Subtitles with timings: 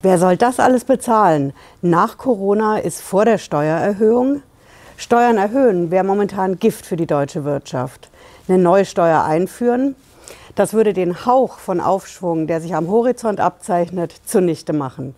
[0.00, 1.52] Wer soll das alles bezahlen?
[1.82, 4.42] Nach Corona ist vor der Steuererhöhung.
[4.96, 8.08] Steuern erhöhen wäre momentan Gift für die deutsche Wirtschaft.
[8.46, 9.96] Eine neue Steuer einführen,
[10.54, 15.16] das würde den Hauch von Aufschwung, der sich am Horizont abzeichnet, zunichte machen.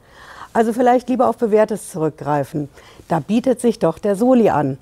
[0.54, 2.71] Also vielleicht lieber auf Bewährtes zurückgreifen.
[3.06, 4.78] Da bietet sich doch der Soli an.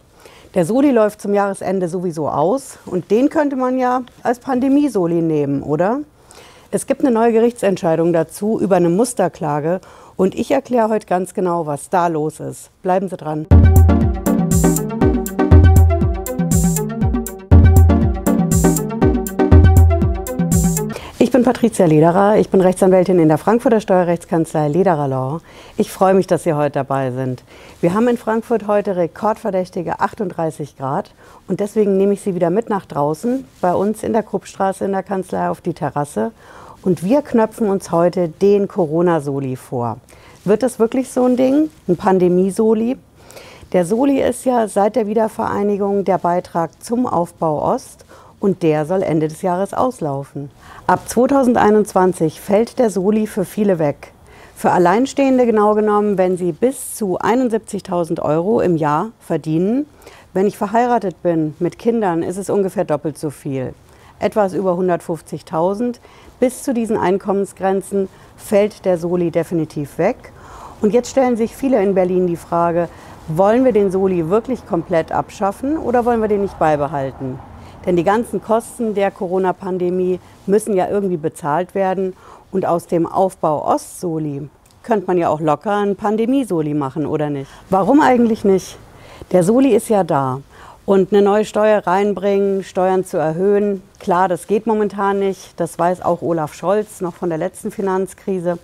[0.55, 5.61] Der Soli läuft zum Jahresende sowieso aus und den könnte man ja als Pandemie-Soli nehmen,
[5.65, 6.03] oder?
[6.71, 9.80] Es gibt eine neue Gerichtsentscheidung dazu über eine Musterklage
[10.16, 12.70] und ich erkläre heute ganz genau, was da los ist.
[12.83, 13.47] Bleiben Sie dran.
[21.38, 25.41] Bin Patricia Lederer, ich bin Rechtsanwältin in der Frankfurter Steuerrechtskanzlei Lederer Law.
[25.77, 27.45] Ich freue mich, dass Sie heute dabei sind.
[27.80, 31.12] Wir haben in Frankfurt heute rekordverdächtige 38 Grad
[31.46, 34.91] und deswegen nehme ich Sie wieder mit nach draußen, bei uns in der Kruppstraße in
[34.91, 36.32] der Kanzlei auf die Terrasse
[36.82, 39.98] und wir knöpfen uns heute den Corona-Soli vor.
[40.45, 41.70] Wird das wirklich so ein Ding?
[41.87, 42.96] Ein Pandemie-Soli?
[43.73, 48.04] Der Soli ist ja seit der Wiedervereinigung der Beitrag zum Aufbau Ost
[48.41, 50.51] und der soll Ende des Jahres auslaufen.
[50.87, 54.13] Ab 2021 fällt der Soli für viele weg.
[54.55, 59.87] Für Alleinstehende genau genommen, wenn sie bis zu 71.000 Euro im Jahr verdienen.
[60.33, 63.75] Wenn ich verheiratet bin mit Kindern, ist es ungefähr doppelt so viel.
[64.19, 66.00] Etwas über 150.000.
[66.41, 70.33] Bis zu diesen Einkommensgrenzen fällt der Soli definitiv weg.
[70.81, 72.89] Und jetzt stellen sich viele in Berlin die Frage,
[73.28, 77.39] wollen wir den Soli wirklich komplett abschaffen oder wollen wir den nicht beibehalten?
[77.89, 82.12] Denn die ganzen Kosten der Corona-Pandemie müssen ja irgendwie bezahlt werden.
[82.53, 84.50] Und aus dem Aufbau Ost-Soli
[84.83, 87.50] könnte man ja auch locker einen Pandemie-Soli machen, oder nicht?
[87.71, 88.77] Warum eigentlich nicht?
[89.33, 90.43] Der Soli ist ja da.
[90.84, 95.59] Und eine neue Steuer reinbringen, Steuern zu erhöhen, klar, das geht momentan nicht.
[95.59, 98.59] Das weiß auch Olaf Scholz noch von der letzten Finanzkrise.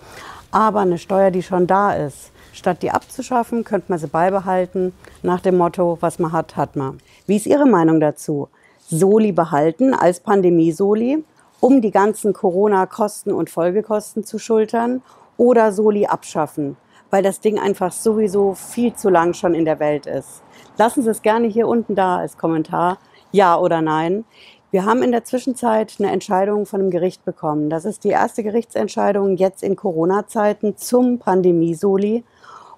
[0.50, 4.92] Aber eine Steuer, die schon da ist, statt die abzuschaffen, könnte man sie beibehalten.
[5.22, 6.98] Nach dem Motto, was man hat, hat man.
[7.27, 8.50] Wie ist Ihre Meinung dazu?
[8.86, 11.24] Soli behalten als Pandemie-Soli,
[11.61, 15.02] um die ganzen Corona-Kosten und Folgekosten zu schultern?
[15.36, 16.77] Oder Soli abschaffen,
[17.11, 20.42] weil das Ding einfach sowieso viel zu lang schon in der Welt ist?
[20.77, 22.98] Lassen Sie es gerne hier unten da als Kommentar,
[23.33, 24.24] ja oder nein.
[24.70, 27.70] Wir haben in der Zwischenzeit eine Entscheidung von einem Gericht bekommen.
[27.70, 32.24] Das ist die erste Gerichtsentscheidung jetzt in Corona-Zeiten zum Pandemie-Soli.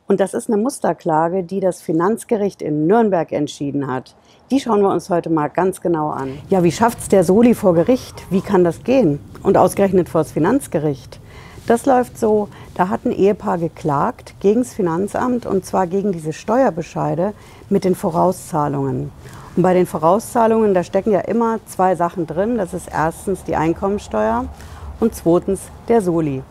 [0.08, 4.14] Und das ist eine Musterklage, die das Finanzgericht in Nürnberg entschieden hat.
[4.52, 6.38] Die schauen wir uns heute mal ganz genau an.
[6.48, 8.24] Ja, wie schafft es der Soli vor Gericht?
[8.30, 9.18] Wie kann das gehen?
[9.42, 11.18] Und ausgerechnet vor das Finanzgericht.
[11.66, 16.32] Das läuft so, da hat ein Ehepaar geklagt gegen das Finanzamt und zwar gegen diese
[16.32, 17.32] Steuerbescheide
[17.68, 19.10] mit den Vorauszahlungen.
[19.56, 22.56] Und bei den Vorauszahlungen, da stecken ja immer zwei Sachen drin.
[22.56, 24.44] Das ist erstens die Einkommensteuer
[25.00, 26.42] und zweitens der Soli.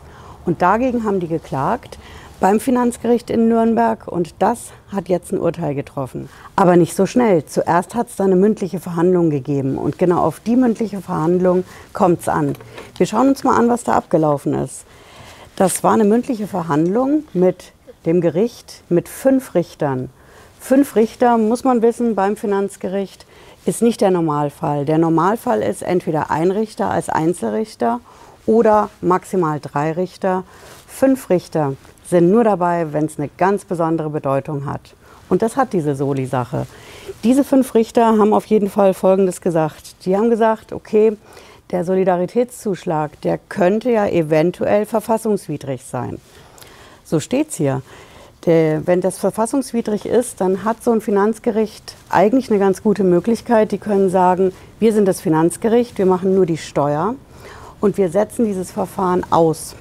[0.44, 1.98] Und dagegen haben die geklagt
[2.40, 6.28] beim Finanzgericht in Nürnberg und das hat jetzt ein Urteil getroffen.
[6.54, 7.44] Aber nicht so schnell.
[7.46, 12.20] Zuerst hat es da eine mündliche Verhandlung gegeben und genau auf die mündliche Verhandlung kommt
[12.20, 12.54] es an.
[12.96, 14.84] Wir schauen uns mal an, was da abgelaufen ist.
[15.56, 17.72] Das war eine mündliche Verhandlung mit
[18.04, 20.10] dem Gericht, mit fünf Richtern.
[20.60, 23.26] Fünf Richter, muss man wissen, beim Finanzgericht
[23.64, 24.84] ist nicht der Normalfall.
[24.84, 28.00] Der Normalfall ist entweder ein Richter als Einzelrichter
[28.46, 30.44] oder maximal drei Richter.
[30.86, 31.74] Fünf Richter
[32.08, 34.94] sind nur dabei, wenn es eine ganz besondere Bedeutung hat.
[35.28, 36.66] Und das hat diese Soli-Sache.
[37.24, 40.06] Diese fünf Richter haben auf jeden Fall Folgendes gesagt.
[40.06, 41.16] Die haben gesagt, okay,
[41.72, 46.18] der Solidaritätszuschlag, der könnte ja eventuell verfassungswidrig sein.
[47.04, 47.82] So steht es hier.
[48.44, 53.72] Der, wenn das verfassungswidrig ist, dann hat so ein Finanzgericht eigentlich eine ganz gute Möglichkeit.
[53.72, 57.16] Die können sagen, wir sind das Finanzgericht, wir machen nur die Steuer
[57.80, 59.74] und wir setzen dieses Verfahren aus.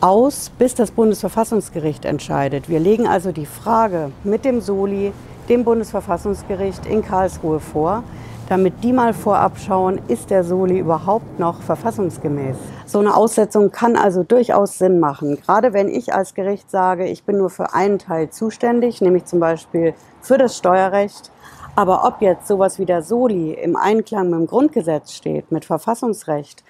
[0.00, 2.68] Aus, bis das Bundesverfassungsgericht entscheidet.
[2.68, 5.12] Wir legen also die Frage mit dem Soli
[5.48, 8.02] dem Bundesverfassungsgericht in Karlsruhe vor
[8.48, 12.56] damit die mal vorab schauen, ist der Soli überhaupt noch verfassungsgemäß.
[12.86, 15.36] So eine Aussetzung kann also durchaus Sinn machen.
[15.40, 19.40] Gerade wenn ich als Gericht sage, ich bin nur für einen Teil zuständig, nämlich zum
[19.40, 21.32] Beispiel für das Steuerrecht.
[21.74, 26.62] Aber ob jetzt sowas wie der Soli im Einklang mit dem Grundgesetz steht, mit Verfassungsrecht,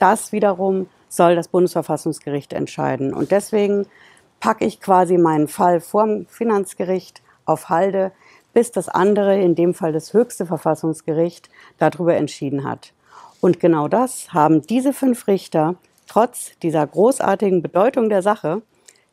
[0.00, 3.14] das wiederum soll das Bundesverfassungsgericht entscheiden.
[3.14, 3.86] Und deswegen
[4.40, 8.12] packe ich quasi meinen Fall vorm Finanzgericht auf Halde
[8.52, 11.48] bis das andere, in dem Fall das höchste Verfassungsgericht,
[11.78, 12.92] darüber entschieden hat.
[13.40, 15.76] Und genau das haben diese fünf Richter
[16.06, 18.62] trotz dieser großartigen Bedeutung der Sache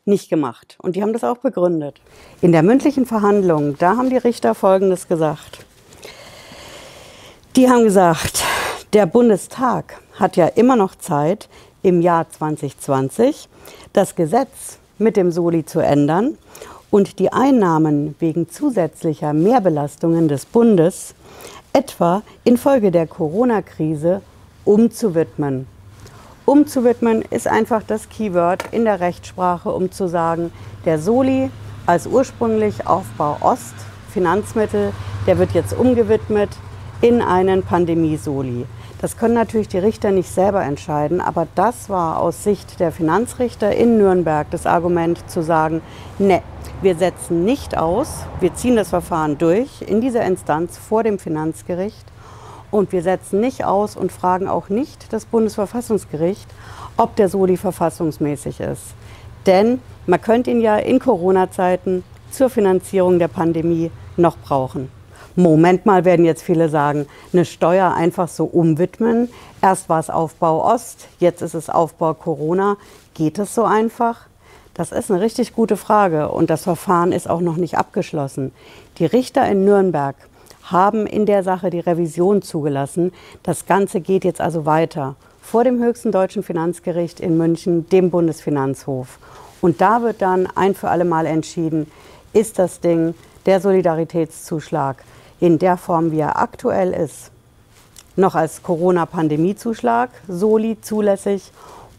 [0.06, 0.78] nicht gemacht.
[0.82, 2.02] Und die haben das auch begründet.
[2.42, 5.66] In der mündlichen Verhandlung, da haben die Richter Folgendes gesagt.
[7.56, 8.44] Die haben gesagt,
[8.94, 11.50] der Bundestag hat ja immer noch Zeit,
[11.84, 13.48] im Jahr 2020
[13.94, 16.38] das Gesetz mit dem Soli zu ändern
[16.90, 21.16] und die Einnahmen wegen zusätzlicher Mehrbelastungen des Bundes
[21.74, 24.22] etwa infolge der Corona-Krise
[24.66, 25.68] umzuwidmen.
[26.46, 30.52] Umzuwidmen ist einfach das Keyword in der Rechtssprache, um zu sagen,
[30.86, 31.52] der Soli
[31.86, 33.76] als ursprünglich Aufbau Ost
[34.12, 34.94] Finanzmittel,
[35.28, 36.50] der wird jetzt umgewidmet
[37.02, 38.66] in einen Pandemie-Soli.
[39.00, 43.76] Das können natürlich die Richter nicht selber entscheiden, aber das war aus Sicht der Finanzrichter
[43.76, 45.82] in Nürnberg das Argument zu sagen,
[46.18, 46.42] ne,
[46.82, 52.06] wir setzen nicht aus, wir ziehen das Verfahren durch in dieser Instanz vor dem Finanzgericht
[52.72, 56.48] und wir setzen nicht aus und fragen auch nicht das Bundesverfassungsgericht,
[56.98, 58.96] ob der Soli verfassungsmäßig ist.
[59.46, 64.97] Denn man könnte ihn ja in Corona-Zeiten zur Finanzierung der Pandemie noch brauchen.
[65.40, 69.30] Moment mal, werden jetzt viele sagen, eine Steuer einfach so umwidmen.
[69.62, 72.76] Erst war es Aufbau Ost, jetzt ist es Aufbau Corona.
[73.14, 74.22] Geht es so einfach?
[74.74, 78.52] Das ist eine richtig gute Frage und das Verfahren ist auch noch nicht abgeschlossen.
[78.98, 80.16] Die Richter in Nürnberg
[80.64, 83.14] haben in der Sache die Revision zugelassen.
[83.44, 89.20] Das Ganze geht jetzt also weiter vor dem höchsten deutschen Finanzgericht in München, dem Bundesfinanzhof.
[89.62, 91.92] Und da wird dann ein für alle Mal entschieden,
[92.34, 93.14] ist das Ding
[93.46, 95.04] der Solidaritätszuschlag
[95.40, 97.32] in der Form, wie er aktuell ist,
[98.16, 101.52] noch als Corona-Pandemiezuschlag, Soli, zulässig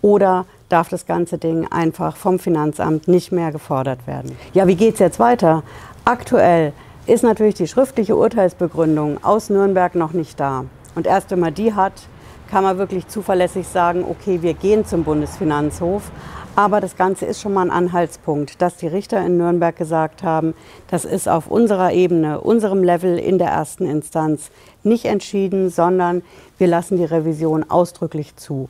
[0.02, 4.36] oder darf das ganze Ding einfach vom Finanzamt nicht mehr gefordert werden.
[4.52, 5.62] Ja, wie geht es jetzt weiter?
[6.04, 6.72] Aktuell
[7.06, 10.64] ist natürlich die schriftliche Urteilsbegründung aus Nürnberg noch nicht da.
[10.94, 11.94] Und erst wenn man die hat,
[12.50, 16.10] kann man wirklich zuverlässig sagen, okay, wir gehen zum Bundesfinanzhof.
[16.56, 20.54] Aber das Ganze ist schon mal ein Anhaltspunkt, dass die Richter in Nürnberg gesagt haben,
[20.90, 24.50] das ist auf unserer Ebene, unserem Level in der ersten Instanz
[24.82, 26.22] nicht entschieden, sondern
[26.56, 28.68] wir lassen die Revision ausdrücklich zu.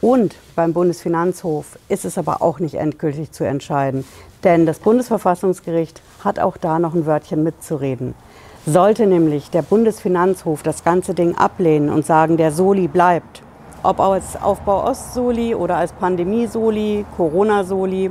[0.00, 4.04] Und beim Bundesfinanzhof ist es aber auch nicht endgültig zu entscheiden,
[4.42, 8.14] denn das Bundesverfassungsgericht hat auch da noch ein Wörtchen mitzureden.
[8.68, 13.40] Sollte nämlich der Bundesfinanzhof das ganze Ding ablehnen und sagen, der Soli bleibt,
[13.84, 18.10] ob als Aufbau Ost-Soli oder als Pandemie-Soli, Corona-Soli,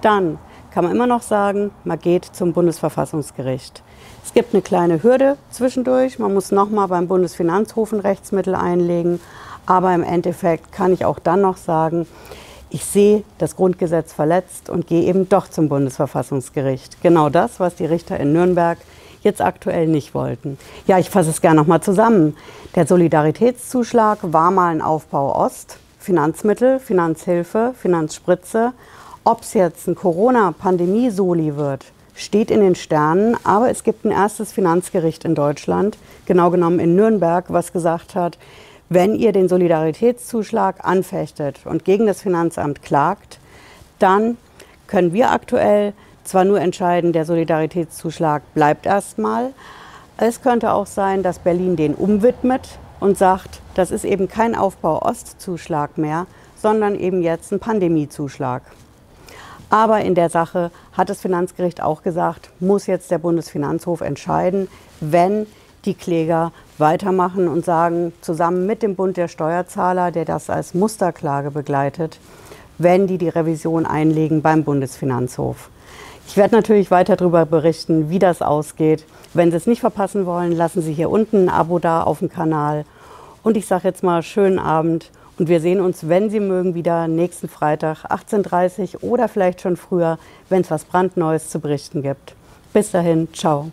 [0.00, 0.38] dann
[0.72, 3.84] kann man immer noch sagen, man geht zum Bundesverfassungsgericht.
[4.24, 6.18] Es gibt eine kleine Hürde zwischendurch.
[6.18, 9.20] Man muss nochmal beim Bundesfinanzhof ein Rechtsmittel einlegen.
[9.66, 12.08] Aber im Endeffekt kann ich auch dann noch sagen,
[12.70, 17.00] ich sehe das Grundgesetz verletzt und gehe eben doch zum Bundesverfassungsgericht.
[17.02, 18.78] Genau das, was die Richter in Nürnberg
[19.26, 20.56] jetzt aktuell nicht wollten.
[20.86, 22.34] Ja, ich fasse es gerne nochmal zusammen.
[22.74, 28.72] Der Solidaritätszuschlag war mal ein Aufbau Ost, Finanzmittel, Finanzhilfe, Finanzspritze.
[29.24, 31.84] Ob es jetzt ein Corona-Pandemie-Soli wird,
[32.14, 36.94] steht in den Sternen, aber es gibt ein erstes Finanzgericht in Deutschland, genau genommen in
[36.96, 38.38] Nürnberg, was gesagt hat,
[38.88, 43.40] wenn ihr den Solidaritätszuschlag anfechtet und gegen das Finanzamt klagt,
[43.98, 44.36] dann
[44.86, 45.92] können wir aktuell
[46.26, 49.52] zwar nur entscheiden, der Solidaritätszuschlag bleibt erstmal.
[50.16, 55.98] Es könnte auch sein, dass Berlin den umwidmet und sagt, das ist eben kein Aufbau-Ost-Zuschlag
[55.98, 56.26] mehr,
[56.56, 58.62] sondern eben jetzt ein Pandemiezuschlag.
[59.68, 64.68] Aber in der Sache hat das Finanzgericht auch gesagt, muss jetzt der Bundesfinanzhof entscheiden,
[65.00, 65.46] wenn
[65.84, 71.50] die Kläger weitermachen und sagen, zusammen mit dem Bund der Steuerzahler, der das als Musterklage
[71.50, 72.18] begleitet,
[72.78, 75.70] wenn die die Revision einlegen beim Bundesfinanzhof.
[76.26, 79.04] Ich werde natürlich weiter darüber berichten, wie das ausgeht.
[79.32, 82.28] Wenn Sie es nicht verpassen wollen, lassen Sie hier unten ein Abo da auf dem
[82.28, 82.84] Kanal.
[83.42, 87.08] Und ich sage jetzt mal schönen Abend und wir sehen uns, wenn Sie mögen, wieder
[87.08, 90.18] nächsten Freitag 18.30 Uhr oder vielleicht schon früher,
[90.48, 92.34] wenn es was brandneues zu berichten gibt.
[92.72, 93.70] Bis dahin, ciao.